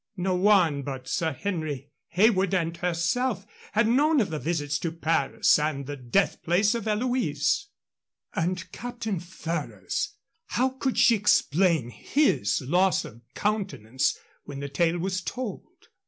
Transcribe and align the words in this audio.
No 0.17 0.33
one 0.33 0.81
but 0.81 1.07
Sir 1.07 1.31
Henry 1.31 1.91
Heywood 2.07 2.55
and 2.55 2.75
herself 2.77 3.45
had 3.73 3.87
known 3.87 4.19
of 4.19 4.31
the 4.31 4.39
visits 4.39 4.79
to 4.79 4.91
Paris 4.91 5.59
and 5.59 5.85
the 5.85 5.95
death 5.95 6.41
place 6.41 6.73
of 6.73 6.87
Eloise. 6.87 7.67
And 8.33 8.71
Captain 8.71 9.19
Ferrers! 9.19 10.15
How 10.47 10.69
could 10.69 10.97
she 10.97 11.13
explain 11.15 11.91
his 11.91 12.61
loss 12.61 13.05
of 13.05 13.21
countenance 13.35 14.17
when 14.43 14.59
the 14.59 14.69
tale 14.69 14.97
was 14.97 15.21
told? 15.21 15.87